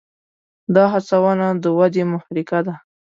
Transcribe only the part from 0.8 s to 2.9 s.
هڅونه د ودې محرکه ده.